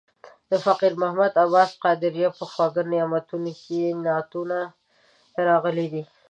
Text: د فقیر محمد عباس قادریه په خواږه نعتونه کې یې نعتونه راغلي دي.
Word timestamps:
د 0.51 0.53
فقیر 0.65 0.93
محمد 1.01 1.33
عباس 1.43 1.71
قادریه 1.83 2.29
په 2.37 2.43
خواږه 2.51 2.83
نعتونه 3.11 3.51
کې 3.61 3.75
یې 3.83 3.89
نعتونه 4.05 4.57
راغلي 5.47 5.87
دي. 5.93 6.03